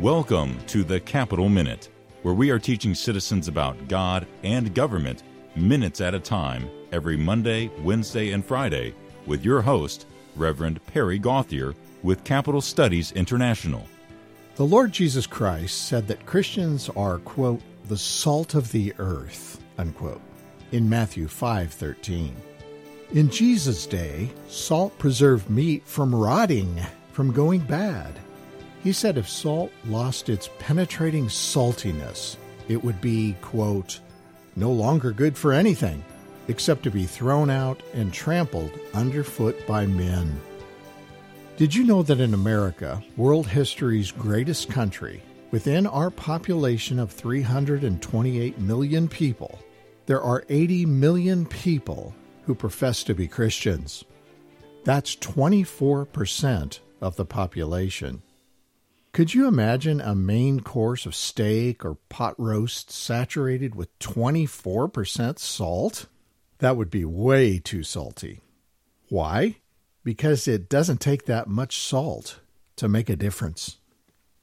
Welcome 0.00 0.56
to 0.68 0.82
the 0.82 0.98
Capital 0.98 1.50
Minute, 1.50 1.90
where 2.22 2.32
we 2.32 2.48
are 2.48 2.58
teaching 2.58 2.94
citizens 2.94 3.48
about 3.48 3.86
God 3.86 4.26
and 4.42 4.74
government 4.74 5.24
minutes 5.54 6.00
at 6.00 6.14
a 6.14 6.18
time 6.18 6.70
every 6.90 7.18
Monday, 7.18 7.70
Wednesday, 7.82 8.30
and 8.30 8.42
Friday 8.42 8.94
with 9.26 9.44
your 9.44 9.60
host, 9.60 10.06
Reverend 10.36 10.80
Perry 10.86 11.18
Gauthier 11.18 11.74
with 12.02 12.24
Capital 12.24 12.62
Studies 12.62 13.12
International. 13.12 13.86
The 14.56 14.64
Lord 14.64 14.90
Jesus 14.90 15.26
Christ 15.26 15.82
said 15.82 16.08
that 16.08 16.24
Christians 16.24 16.88
are, 16.96 17.18
quote, 17.18 17.60
the 17.88 17.98
salt 17.98 18.54
of 18.54 18.72
the 18.72 18.94
earth, 18.96 19.62
unquote, 19.76 20.22
in 20.72 20.88
Matthew 20.88 21.28
5:13. 21.28 22.32
In 23.12 23.28
Jesus' 23.28 23.84
day, 23.84 24.30
salt 24.48 24.98
preserved 24.98 25.50
meat 25.50 25.82
from 25.84 26.14
rotting, 26.14 26.80
from 27.12 27.32
going 27.32 27.60
bad. 27.60 28.18
He 28.82 28.92
said 28.92 29.18
if 29.18 29.28
salt 29.28 29.70
lost 29.86 30.28
its 30.28 30.48
penetrating 30.58 31.26
saltiness, 31.26 32.36
it 32.68 32.82
would 32.82 33.00
be, 33.00 33.36
quote, 33.42 34.00
no 34.56 34.72
longer 34.72 35.12
good 35.12 35.36
for 35.36 35.52
anything 35.52 36.02
except 36.48 36.82
to 36.82 36.90
be 36.90 37.04
thrown 37.04 37.50
out 37.50 37.82
and 37.94 38.12
trampled 38.12 38.72
underfoot 38.94 39.66
by 39.66 39.86
men. 39.86 40.40
Did 41.56 41.74
you 41.74 41.84
know 41.84 42.02
that 42.02 42.20
in 42.20 42.34
America, 42.34 43.02
world 43.16 43.46
history's 43.46 44.10
greatest 44.10 44.70
country, 44.70 45.22
within 45.50 45.86
our 45.86 46.10
population 46.10 46.98
of 46.98 47.12
328 47.12 48.58
million 48.58 49.08
people, 49.08 49.58
there 50.06 50.22
are 50.22 50.44
80 50.48 50.86
million 50.86 51.44
people 51.46 52.14
who 52.44 52.54
profess 52.54 53.04
to 53.04 53.14
be 53.14 53.28
Christians. 53.28 54.04
That's 54.84 55.14
24% 55.16 56.80
of 57.00 57.16
the 57.16 57.24
population. 57.24 58.22
Could 59.12 59.34
you 59.34 59.48
imagine 59.48 60.00
a 60.00 60.14
main 60.14 60.60
course 60.60 61.04
of 61.04 61.16
steak 61.16 61.84
or 61.84 61.96
pot 62.08 62.38
roast 62.38 62.92
saturated 62.92 63.74
with 63.74 63.98
24% 63.98 65.36
salt? 65.36 66.06
That 66.58 66.76
would 66.76 66.90
be 66.90 67.04
way 67.04 67.58
too 67.58 67.82
salty. 67.82 68.40
Why? 69.08 69.56
Because 70.04 70.46
it 70.46 70.68
doesn't 70.68 71.00
take 71.00 71.26
that 71.26 71.48
much 71.48 71.78
salt 71.78 72.38
to 72.76 72.86
make 72.86 73.10
a 73.10 73.16
difference. 73.16 73.78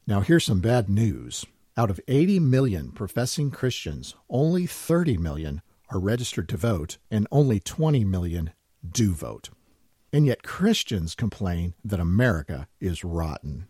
Now, 0.06 0.20
here's 0.20 0.44
some 0.44 0.60
bad 0.60 0.90
news. 0.90 1.46
Out 1.78 1.90
of 1.90 2.02
80 2.10 2.40
million 2.42 2.92
professing 2.92 3.52
Christians, 3.52 4.16
only 4.30 4.66
30 4.66 5.18
million 5.18 5.62
are 5.90 6.00
registered 6.00 6.50
to 6.50 6.58
vote, 6.58 6.98
and 7.10 7.26
only 7.32 7.62
20 7.62 8.04
million 8.04 8.52
do 8.86 9.14
vote. 9.14 9.50
And 10.12 10.26
yet 10.26 10.44
Christians 10.44 11.16
complain 11.16 11.74
that 11.86 12.02
America 12.02 12.68
is 12.82 13.06
rotten. 13.06 13.68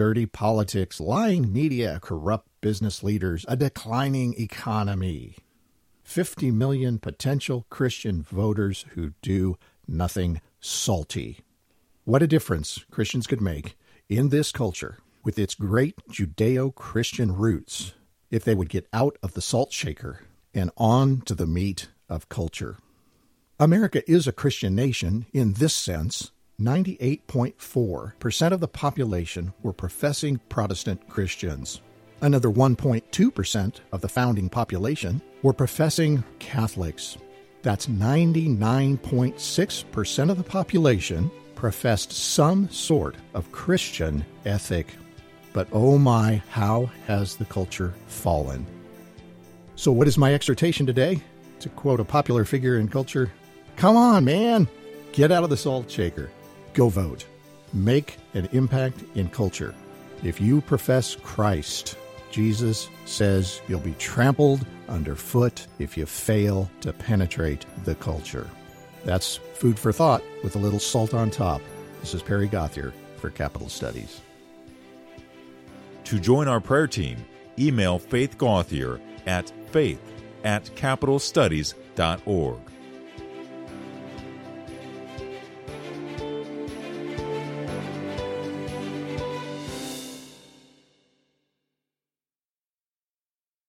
Dirty 0.00 0.24
politics, 0.24 0.98
lying 0.98 1.52
media, 1.52 1.98
corrupt 2.00 2.48
business 2.62 3.02
leaders, 3.02 3.44
a 3.46 3.54
declining 3.54 4.34
economy. 4.40 5.36
50 6.04 6.50
million 6.52 6.98
potential 6.98 7.66
Christian 7.68 8.22
voters 8.22 8.86
who 8.94 9.12
do 9.20 9.58
nothing 9.86 10.40
salty. 10.58 11.40
What 12.04 12.22
a 12.22 12.26
difference 12.26 12.82
Christians 12.90 13.26
could 13.26 13.42
make 13.42 13.76
in 14.08 14.30
this 14.30 14.52
culture 14.52 15.00
with 15.22 15.38
its 15.38 15.54
great 15.54 15.96
Judeo 16.10 16.74
Christian 16.74 17.36
roots 17.36 17.92
if 18.30 18.42
they 18.42 18.54
would 18.54 18.70
get 18.70 18.88
out 18.94 19.18
of 19.22 19.34
the 19.34 19.42
salt 19.42 19.70
shaker 19.70 20.20
and 20.54 20.70
on 20.78 21.20
to 21.26 21.34
the 21.34 21.46
meat 21.46 21.90
of 22.08 22.30
culture. 22.30 22.78
America 23.58 24.02
is 24.10 24.26
a 24.26 24.32
Christian 24.32 24.74
nation 24.74 25.26
in 25.34 25.52
this 25.52 25.74
sense. 25.74 26.32
98.4% 26.60 28.52
of 28.52 28.60
the 28.60 28.68
population 28.68 29.52
were 29.62 29.72
professing 29.72 30.38
Protestant 30.48 31.08
Christians. 31.08 31.80
Another 32.20 32.50
1.2% 32.50 33.80
of 33.92 34.02
the 34.02 34.08
founding 34.08 34.50
population 34.50 35.22
were 35.42 35.54
professing 35.54 36.22
Catholics. 36.38 37.16
That's 37.62 37.86
99.6% 37.86 40.30
of 40.30 40.36
the 40.36 40.42
population 40.42 41.30
professed 41.54 42.12
some 42.12 42.68
sort 42.70 43.16
of 43.34 43.52
Christian 43.52 44.26
ethic. 44.44 44.94
But 45.52 45.68
oh 45.72 45.98
my, 45.98 46.42
how 46.50 46.90
has 47.06 47.36
the 47.36 47.44
culture 47.46 47.94
fallen? 48.06 48.66
So, 49.76 49.92
what 49.92 50.08
is 50.08 50.18
my 50.18 50.34
exhortation 50.34 50.84
today? 50.86 51.22
To 51.60 51.70
quote 51.70 52.00
a 52.00 52.04
popular 52.04 52.44
figure 52.44 52.76
in 52.78 52.88
culture, 52.88 53.32
come 53.76 53.96
on, 53.96 54.26
man, 54.26 54.68
get 55.12 55.32
out 55.32 55.44
of 55.44 55.50
the 55.50 55.56
salt 55.56 55.90
shaker. 55.90 56.30
Go 56.74 56.88
vote. 56.88 57.26
Make 57.72 58.16
an 58.34 58.48
impact 58.52 59.02
in 59.14 59.28
culture. 59.28 59.74
If 60.22 60.40
you 60.40 60.60
profess 60.60 61.16
Christ, 61.16 61.96
Jesus 62.30 62.88
says 63.04 63.60
you'll 63.68 63.80
be 63.80 63.94
trampled 63.94 64.64
underfoot 64.88 65.66
if 65.78 65.96
you 65.96 66.06
fail 66.06 66.70
to 66.80 66.92
penetrate 66.92 67.64
the 67.84 67.94
culture. 67.96 68.48
That's 69.04 69.36
food 69.54 69.78
for 69.78 69.92
thought 69.92 70.22
with 70.42 70.56
a 70.56 70.58
little 70.58 70.78
salt 70.78 71.14
on 71.14 71.30
top. 71.30 71.62
This 72.00 72.14
is 72.14 72.22
Perry 72.22 72.48
Gauthier 72.48 72.92
for 73.16 73.30
Capital 73.30 73.68
Studies. 73.68 74.20
To 76.04 76.18
join 76.18 76.48
our 76.48 76.60
prayer 76.60 76.86
team, 76.86 77.24
email 77.58 77.98
Faith 77.98 78.36
Gauthier 78.36 79.00
at 79.26 79.52
faith 79.70 80.00
at 80.44 80.64
capitalstudies.org. 80.64 82.58